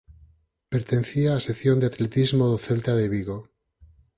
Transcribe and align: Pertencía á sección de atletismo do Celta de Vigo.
Pertencía 0.73 1.29
á 1.39 1.43
sección 1.47 1.77
de 1.79 1.87
atletismo 1.91 2.43
do 2.51 2.57
Celta 2.65 2.93
de 2.99 3.07
Vigo. 3.13 3.37